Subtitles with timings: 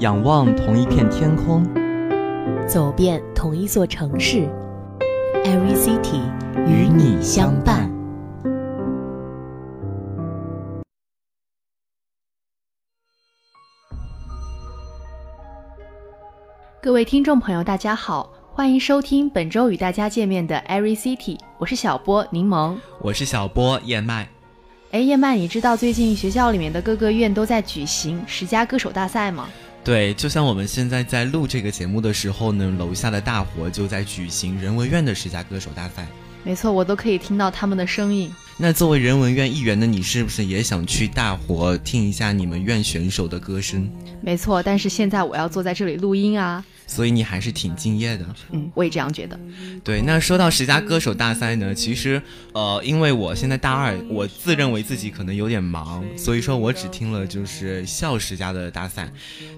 [0.00, 1.62] 仰望同一片天空，
[2.66, 4.48] 走遍同一座城市
[5.44, 6.22] ，Every City
[6.66, 7.90] 与你相伴。
[16.80, 24.26] 各位听众朋友，大家好，欢迎收听本周与大家见面的 Every City，我是小波柠檬，我是小波燕麦。
[24.92, 29.46] 哎，燕麦，你知道最近学校里面的各个院都在举行十佳歌手大赛吗？
[29.90, 36.06] 对，就像我们现在在录这个节目的时候呢，楼下的大伙就在举行人文院的十佳歌手大赛。
[36.44, 38.32] 没错，我都可以听到他们的声音。
[38.62, 43.90] 那作为人文院一员的你，是不是也想去大伙听一下你们院选手的歌声？
[44.20, 46.62] 没错，但是现在我要坐在这里录音啊。
[46.86, 49.38] 所以你还是挺敬业的，嗯，我也这样觉得。
[49.84, 52.20] 对，那说到十佳歌手大赛呢，其实，
[52.52, 59.08] 呃，因为我现在大二，我自认为自己可能有点忙，所以说我只听了就是校十佳的大赛。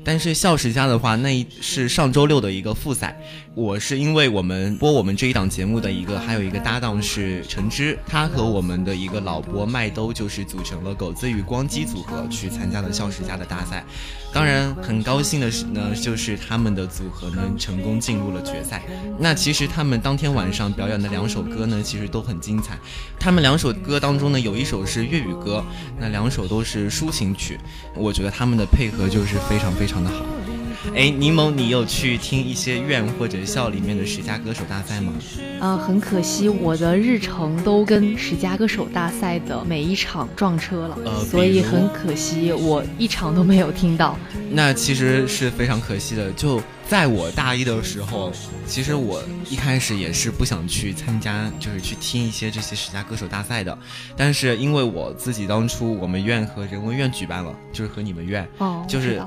[0.05, 3.19] 但是校十佳的话，那是上周六的一个复赛。
[3.55, 13.85] 我是因为我们播我们这一档节目的一个，还有一个搭档是陈芝，他和我们的一个老伯麦兜就是组成了狗子与光机组合去参加了校十佳的大赛。
[14.33, 18.83] 当然，很高兴的是呢，就是他们的组合呢成功进入了决赛。
[19.19, 22.79] 那其实他们当天晚上表演的两首歌呢，其实都很精彩。
[23.19, 25.63] 他们两首歌当中呢，有一首是粤语歌，
[26.01, 27.59] 那两首都是抒情曲。
[27.95, 30.25] 我觉得他们的配合就是非常非常的好。
[30.95, 35.13] 哎，柠檬，你有去听一些院或者校里面的十佳歌手大赛吗？
[35.61, 44.19] 啊，很可惜，我的日程都跟十佳歌手大赛的每一场撞车了，呃，所以很可惜，我一场都没有听到。
[44.51, 46.31] 那其实是非常可惜的。
[46.33, 48.33] 就在我大一的时候，
[48.67, 53.77] 其实我一开始也是不想去参加，就是去听一些这些十佳歌手大赛的。
[54.17, 59.23] 但是因为我自己当初我们院和人文院举办了，就是和你们院，哦，就是。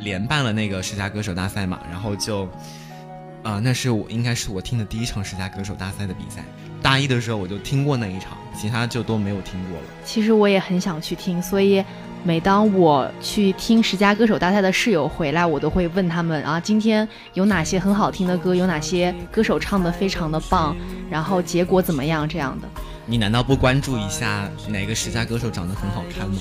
[0.00, 2.48] 连办了那个十佳歌手大赛嘛，然后就，
[3.42, 6.44] 啊，那是我应该是我听的第一场十佳歌手大赛的比赛。
[6.82, 9.86] 大一的时候我就听过那一场，其他就都没有听过了。
[10.04, 11.84] 其实我也很想去听，所以
[12.24, 20.74] 每当我去听十佳歌手大赛的室友回来，我都会问他们啊，今天有哪些很好听的歌，有哪些歌手唱的非常的棒，
[21.10, 22.68] 然后结果怎么样这样的。
[23.10, 26.36] 你难道不关注一下哪个十佳歌手长得很好看吗？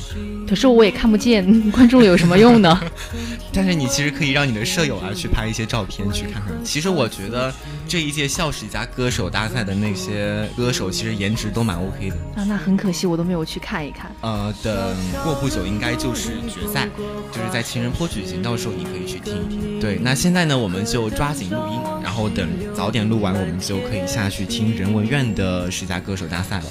[0.47, 2.79] 可是我也看不见，关注了有什么用呢？
[3.51, 6.53] 但是你其实可以让你的舍友啊去拍一些照片去看看。
[6.63, 7.51] 其实我觉得
[7.89, 12.15] 这一届校十佳歌手大赛的那些歌手，其实颜值都蛮 OK 的。
[12.35, 14.11] 啊，那很可惜，我都没有去看一看。
[14.21, 16.87] 呃，等过不久应该就是决赛，
[17.31, 19.79] 就是在情人坡举行，到时候你可以去听一听。
[19.79, 26.65] 对，那现在呢，我们就抓紧录音，然后等早点录完，我们就可以下去听人文院的十佳歌手大赛了。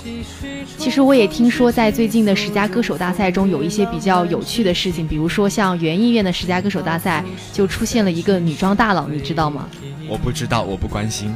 [0.79, 9.69] 其实我也听说，在最近的十佳歌手大赛中，有一些比较有趣的事情，比如说像园艺院的十佳歌手大赛，就出现了一个女装大佬，你知道吗？
[10.09, 11.35] 我不知道，我不关心。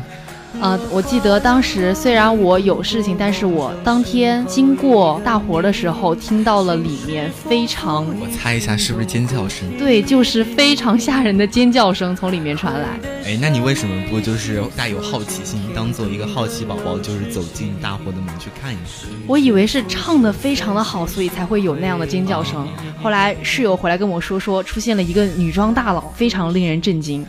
[0.60, 8.04] 呃，我记得当时虽然我有事情，但是我当天经过大活的时候，听到了里面非常……
[8.20, 9.66] 我猜一下，是不是尖叫声？
[9.78, 13.00] 对，就是非常吓人的尖叫声从里面传来。
[13.24, 19.06] 哎，那你为什么不就是带有好奇心，当做一个好奇宝宝，就是走进大活的门去看一下？
[19.26, 22.68] 我以为是唱的非常的好，所以才会有那样的尖叫声。
[23.02, 27.26] 后来室友回来跟我说，说出现了一个女装大佬，非常令人震惊。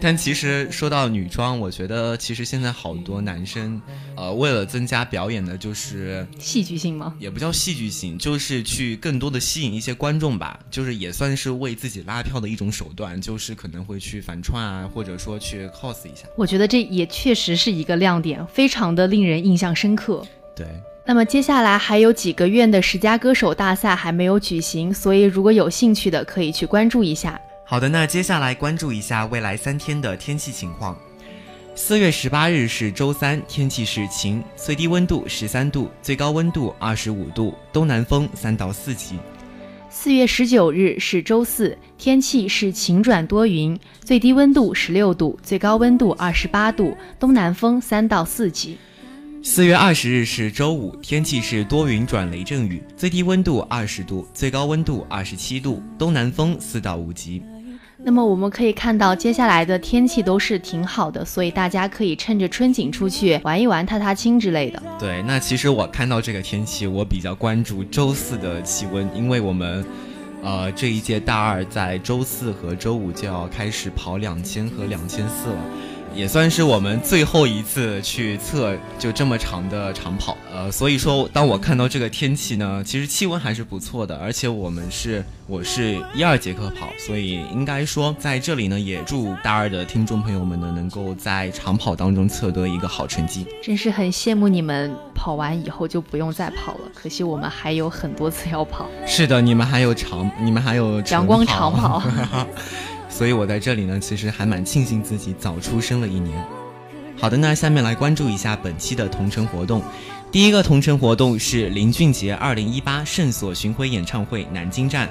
[0.00, 3.80] 但其实说到女装，我觉得其实现在好多男生，
[4.16, 7.14] 呃，为了增加表演的，就是戏剧性吗？
[7.18, 16.26] 也不叫戏剧性，就是去更多的吸引一些观众吧，就是也算是为自己拉票的一种手段，就是可能会去反串啊，或者说去 cos 一下。
[16.36, 20.24] 我觉得这也确实是一个亮点，非常的令人印象深刻。
[20.54, 20.66] 对。
[21.08, 27.40] 那么接下来还有几个院的十佳歌手大赛还没有举行，所以如果有兴趣的可以去关注一下。
[27.68, 30.96] 好的，那接下来关注一下未来三天的天气情况。
[31.74, 39.18] 四月十八日是周三，天气是晴，最低温度十三度，最高温度二十五度，东南风三到四级。
[39.90, 48.78] 四月十九日是周四，天气是晴转多云，最低温度十六度，最高温度二十八度，东南风三到四级。
[49.42, 57.42] 四月二十日是周五，天气是多云转雷阵雨，最低温度二十度，最高温度二十七度，东南风四到五级。
[57.98, 64.82] 那么我们可以看到，接下来的天气都是挺好的，所以大家可以趁着春景出去玩一玩、踏踏青之类的。
[64.98, 69.84] 对，那其实我看到这个天气，我比较关注周四的气温，因为我们，
[70.42, 75.58] 呃，这一届大二在周四和周五就要开始跑两千和两千四了。
[76.16, 80.36] 也算是我们最后一次去测就这么长的长跑。
[80.50, 93.46] 呃，所以说当我看到这个天气呢，其实气温还是不错的，而且我们是我是一二节课跑，所以应该说在这里呢，也祝大二的听众朋友们呢，能够在长跑当中测得一个好成绩。
[93.62, 98.88] 真是很羡慕你们跑完以后就不用再跑了，可惜我们还有很多次要跑。
[99.06, 102.02] 是的，你们还有长，你们还有阳光长跑。
[103.16, 106.36] 所以我在这里呢，其实还蛮庆幸自己早出生了一年。
[107.18, 109.82] 好的，那下面来关注一下本期的同城活动。
[110.30, 115.08] 第一个同城活动是林俊杰二零一八圣所巡回演唱会南京站，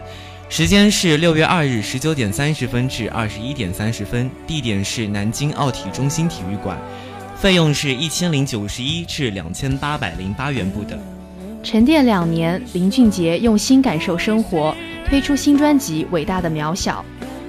[0.49, 6.77] 时间是六月二日十九点三十分至二十一点三十分，地点是南京奥体中心体育馆，
[7.35, 10.99] 费用是一千零九十一至两千八百零八元不等。
[11.63, 14.75] 沉淀两年，林俊杰用心感受生活，
[15.09, 17.03] 推出新专辑《伟大的渺小》。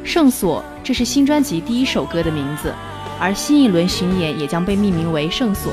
[0.07, 2.73] 圣所，这是新专辑第一首歌的名字，
[3.19, 5.73] 而新一轮巡演也将被命名为圣所。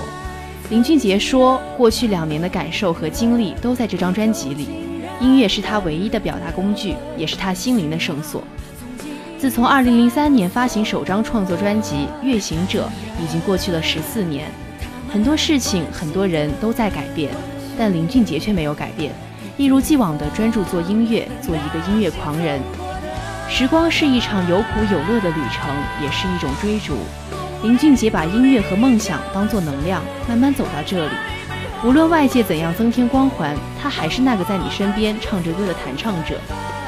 [0.71, 4.69] 林俊杰说，过去两年的感受和经历都在这张专辑里，
[5.19, 8.43] 音乐是他唯一的表达工具，也是他心灵的圣所。
[9.37, 12.89] 自从2003年发行首张创作专辑《月行者》，
[13.23, 14.49] 已经过去了十四年，
[15.11, 17.31] 很多事情、很多人都在改变，
[17.77, 19.13] 但林俊杰却没有改变，
[19.57, 22.59] 一如既往的专注做音乐，做一个音乐狂人。
[23.49, 25.69] 时光是一场有苦有乐的旅程，
[26.01, 26.97] 也是一种追逐。
[27.61, 31.11] 林俊杰把音乐和梦想当作能量，慢慢走到这里。
[31.83, 36.39] 无论外界怎样增添光环，他还是那个在你身边唱着歌的弹唱者。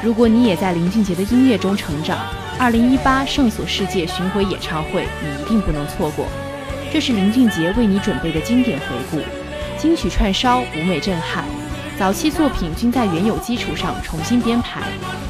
[0.02, 2.18] 如果你也在林俊杰的音乐中成长，
[2.58, 6.26] 二零一八圣所世界巡回演唱会你一定不能错过。
[6.92, 9.20] 这是林俊杰为你准备的经典回顾，
[9.78, 11.44] 金曲串烧，舞美震撼。
[11.98, 14.82] 早期作品均在原有基础上重新编排，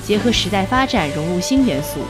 [0.03, 2.01] 结合时代发展融入新元素。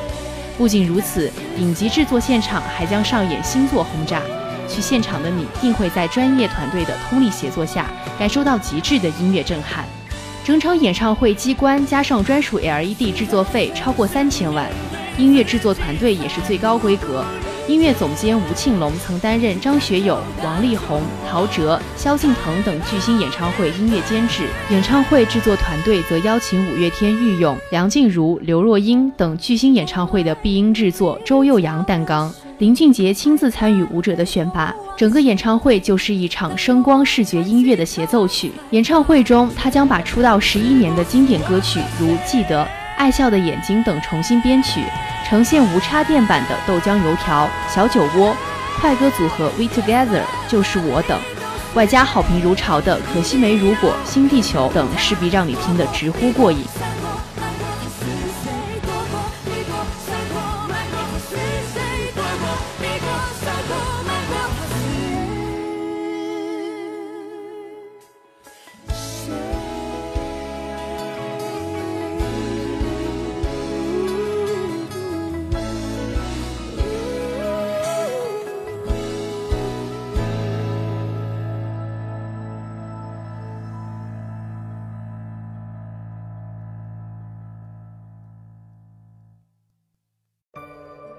[0.56, 4.22] 不仅如此，顶级制作现场还将上演星座轰炸。
[4.66, 9.84] 去现场的你定会在专业团队的通力协作下，感受到极致的音乐震撼。
[10.42, 14.70] 整场演唱会机关加上专属 LED 制作费超过三千万，
[15.18, 17.22] 音乐制作团队也是最高规格。
[17.68, 38.52] 音乐总监吴庆隆曾担任张学友、王力宏、陶喆、萧敬腾等巨星演唱会音乐监制，演唱会制作团队则邀请五月天御用、梁静茹、刘若英等巨星演唱会的必音制作周佑阳担纲，林俊杰亲自参与舞者的选拔，整个演唱会就是一场声光视觉音乐的协奏曲。
[38.70, 42.62] 演唱会中，他将把出道十一年的经典歌曲如《记得》。
[42.96, 44.84] 爱笑的眼睛等重新编曲，
[45.28, 48.34] 呈现无插电版的豆浆油条、小酒窝、
[48.80, 51.20] 快歌组合 We Together 就是我等，
[51.74, 56.64] 外加好评如潮的可惜没如果、新地球等，势必让你听得直呼过瘾。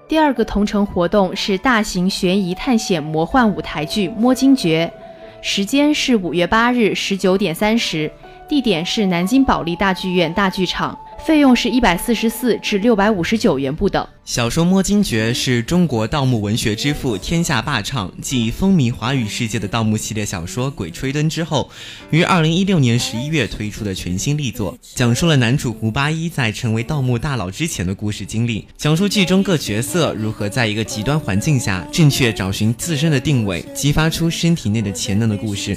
[0.08, 4.90] 第二个同城活动是大型悬疑探险魔幻舞台剧《摸金诀》，
[5.46, 8.10] 时间是五月八日十九点三十，
[8.48, 10.98] 地点是南京保利大剧院大剧场。
[11.26, 14.06] 费用是一百四十四至六百五十九元不等。
[14.24, 21.68] 小说《摸金诀》是中国盗墓文学之父、天下霸唱，继风靡华语世界的盗墓系列小说《鬼吹灯》之后，
[22.10, 35.76] 于二零一六年十一月推出的全新力作，讲述了男主胡八一在成为盗墓大佬之前的故事经历，讲述剧中各角色如何在一个极端环境下正确找寻自身的定位，激发出身体内的潜能的故事。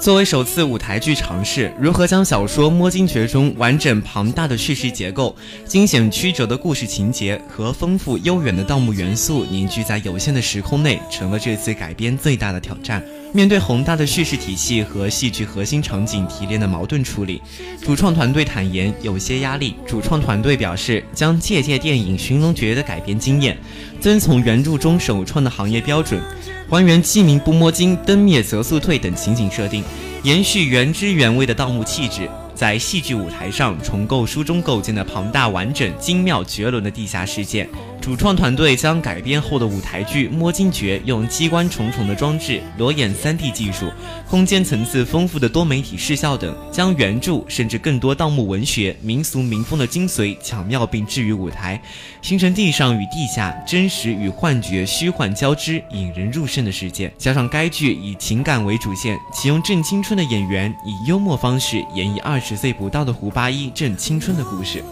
[0.00, 5.34] 作为首次舞台剧尝试，如何将小说《摸金诀》中完整庞大的叙事结构、
[5.66, 13.02] 惊险曲折的故事情节和丰富悠远的盗墓元素凝聚在有限的时空内，成了这次改编最大的挑战。
[13.32, 17.42] 面对宏大的叙事体系和戏剧核心场景提炼的矛盾处理，
[17.82, 19.74] 主创团队坦言有些压力。
[19.86, 23.56] 主创团队表示，将借鉴电影《寻龙诀》的改编经验，
[24.00, 26.20] 遵从原著中首创的行业标准。
[26.68, 29.84] 还原鸡鸣不摸金、灯灭则速退等情景设定，
[30.22, 37.68] 延续原汁原味的盗墓气质，在戏剧舞台上重构书中构建的庞大、完整、精妙、绝伦的地下世界。
[38.08, 43.92] 主创团队将改编后的舞台剧《摸金诀》用机关重重的装置、裸眼 3D 技术、
[44.26, 51.78] 空间层次丰富的多媒体视效等，将原著甚至更多盗墓文学、民俗民风的精髓巧妙并置于舞台，
[52.22, 57.12] 形成地上与地下、真实与幻觉、虚幻交织、引人入胜的世界。
[57.18, 64.82] 加上该剧以情感为主线，启用正青春的演员，以幽默方式演绎二十岁不到的胡八一正青春的故事。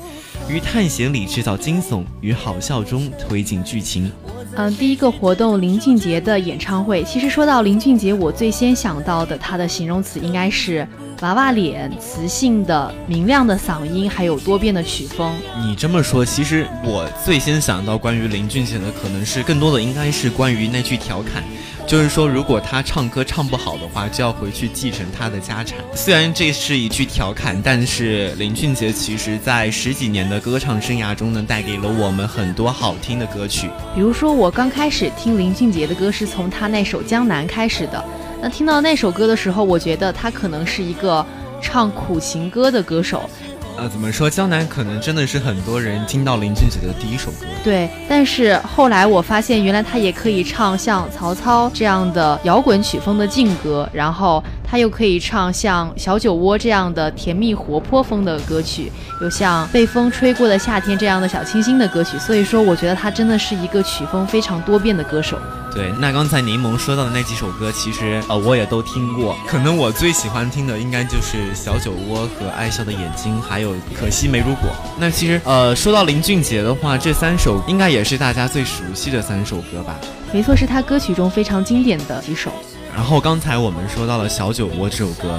[0.49, 4.11] 于探险里制造惊悚，于好笑中推进剧情。
[4.55, 7.05] 嗯，第一个活动林俊杰的演唱会。
[7.05, 10.87] 其实说到林俊杰，我最先想到的他的形容词应该是
[11.21, 15.35] 娃娃脸、磁性的、明亮的嗓音，还有多变的曲风。
[15.63, 21.45] 你这么说，其实我最先想到关于林俊杰的，可能是更多的应该是关于那句调侃。
[21.87, 25.79] 就是说，如果他唱歌唱不好的话，就要回去继承他的家产。
[25.95, 33.71] 虽然这是一句调侃，但是林俊杰其实在十几年的歌唱生涯中呢，带给了我们很多好听的歌曲。
[33.95, 38.05] 比如说，我刚开始听林俊杰的歌是从他那首《江南》开始的。
[38.43, 41.25] 那听到那首歌的时候，我觉得他可能是一个
[41.63, 43.31] 唱苦情歌的歌手。
[43.79, 44.31] 呃，怎么说？
[44.31, 47.47] 江南可能真的是很多人听到林俊杰的第一首歌。
[47.63, 62.19] 对，但是后来我发现，原来他也可以唱像曹操这样的摇滚曲风的劲歌，然后他又可以唱像小酒窝这样的甜蜜活泼风的歌曲，有像被风吹过的夏天这样的小清新的歌曲。
[62.19, 65.39] 所以说，我觉得他真的是一个曲风非常多变的歌手。
[65.73, 69.37] 对，那刚才柠檬说到的那几首歌，其实呃我也都听过。
[69.47, 74.71] 可能我最喜欢听的应该就是《小酒窝》和《爱笑的眼睛》，还有《可惜没如果》。
[74.99, 79.95] 那其实呃说到林俊杰的话，这三首应该也是大家最熟悉的三首歌吧？
[80.33, 82.51] 没错，是他歌曲中非常经典的几首。
[82.97, 85.39] 然后刚才我们说到了《小酒窝》这首歌，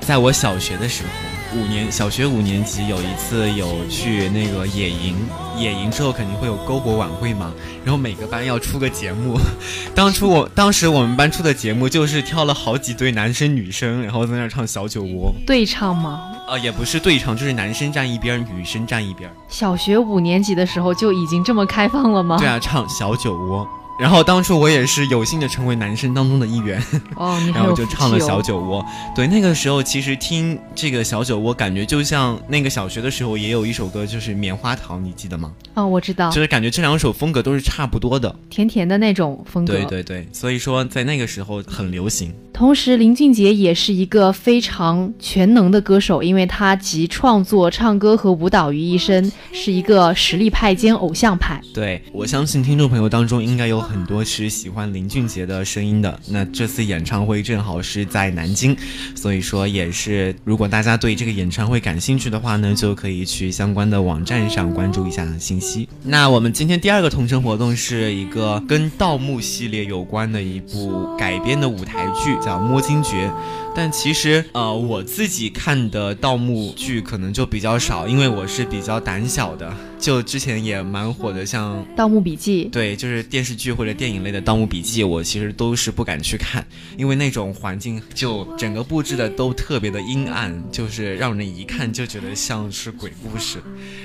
[0.00, 1.08] 在我小学的时候。
[1.56, 5.16] 五年小学五年级有一次有去那个野营，
[5.56, 7.52] 野营之后肯定会有篝火晚会嘛，
[7.84, 9.38] 然后每个班要出个节目。
[9.94, 15.32] 当初我当时我们班出的节目就是挑了好几对男生女生，然后在那唱小酒窝。
[15.46, 16.20] 对唱吗？
[16.48, 19.30] 呃，也不是对唱，就是男生站一边，女生站一边。
[19.48, 22.36] 小学五年级的时候就已经这么开放了吗？
[22.36, 23.66] 对啊，唱小酒窝。
[23.98, 26.82] 然后当初我也是有幸的成为男生当中的一员，
[27.14, 28.84] 哦， 然后就唱了小酒窝。
[29.14, 35.50] 对，那个时候其实听这个小酒窝，感觉就像那个小学的时候也有一首歌，就是棉花糖，你记得吗？
[35.74, 36.30] 哦，我知道。
[36.30, 39.72] 就是感觉这两首风格都是差不多的，甜甜的那种风格。
[39.72, 42.34] 对对对，所以说在那个时候很流行。
[42.56, 51.60] 同时，林俊杰也是一个非常全能的歌手，因为他集创作、唱歌和舞蹈于一身，是一个实力派兼偶像派。
[51.74, 56.18] 对，我相信听众朋友当中应该有很多是喜欢林俊杰的声音的。
[56.30, 58.74] 那这次演唱会正好是在南京，
[59.14, 65.86] 所以说也是，如果大家对这个演唱会感兴趣的话呢，就可以去相关的网站上关注一下信息。
[66.02, 72.34] 那我们今天第二个同城活动是一个跟盗墓系列有关的一部改编的舞台剧。
[72.46, 73.28] 叫摸金诀，
[73.74, 79.74] 但其实呃我自己看的盗墓剧可能就比较少，因为我是比较胆小的。
[79.98, 86.64] 就之前也蛮火的，像《盗墓笔记》，对，就是电视剧或者电影类的《盗墓笔记》，我其实都是不敢去看，
[86.96, 93.58] 因为那种环境就整个布置的都特别的阴暗，就是让人一看就觉得像是鬼故事。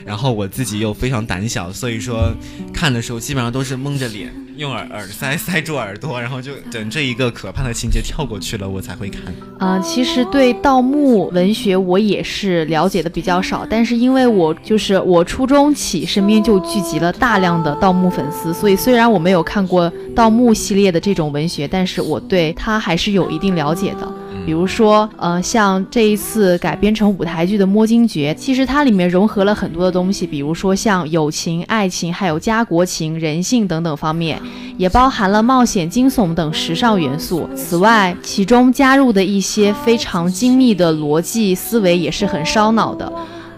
[0.03, 2.31] 然后我自己又非常胆小，所以说
[2.73, 4.33] 看的时候基本上都是蒙着脸。
[4.61, 9.21] 用耳耳塞塞住耳朵，然后就等这一个可怕的情节跳过去了，我才会看。
[9.57, 24.07] 嗯，其实对盗墓文学我也是了解的比较少，但是因为我就是我初中起身边就聚集了大量的盗墓粉丝，所以虽然我没有看过盗墓系列的这种文学，但是我对它还是有一定了解的。
[24.45, 34.41] 比如说，呃，像这一次改编成舞台剧的《摸金诀》，其实它里面融合了很多的东西，比如说像友情、爱情，还有家国情、人性等等方面，
[34.77, 37.47] 也包含了冒险、惊悚等时尚元素。
[37.55, 43.11] 此外，其中加入的一些非常精密的逻辑思维也是很烧脑的。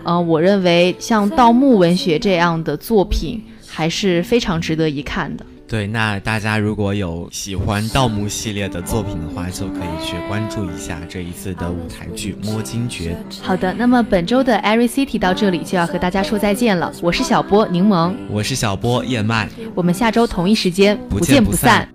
[0.04, 5.46] 呃，我认为像盗墓文学这样的作品还是非常值得一看的。
[5.74, 13.18] 对，那大家如果有喜欢盗墓系列的作品的话，就可以去关注一下这一次的舞台剧《摸金诀》。
[13.42, 16.94] 好的，那么本周的 Every City 到这里就要和大家说再见了。
[17.02, 21.90] 我是小波柠檬，我是小波燕麦，我们下周同一时间不见不散。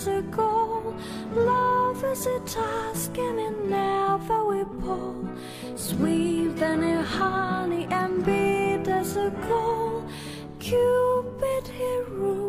[0.00, 0.69] as a goal.
[1.32, 5.28] Love is a task and it never will pull.
[5.76, 10.04] Sweet than a honey and beat as a goal.
[10.58, 12.39] Cupid he rules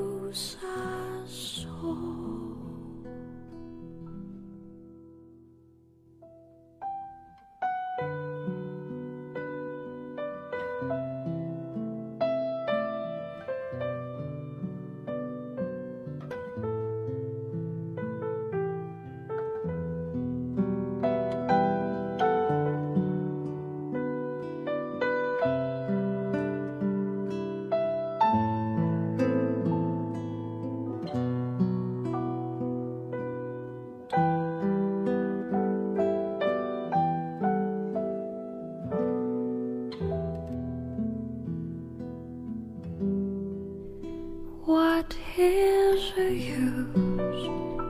[45.44, 47.48] Is used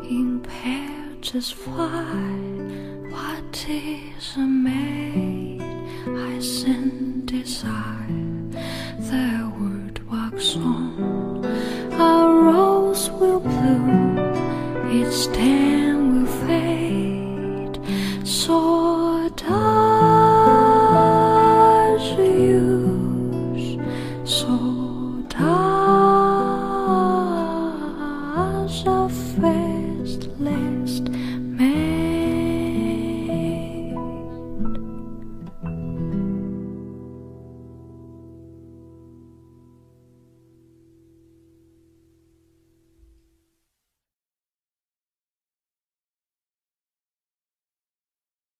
[0.09, 1.01] in pairs?
[1.19, 1.93] just why
[3.11, 5.61] what is a maid
[6.07, 8.07] I sin desire
[9.09, 11.45] the word walks on
[11.93, 14.17] our rose will bloom
[14.89, 17.77] its stem will fade
[18.25, 19.70] so dark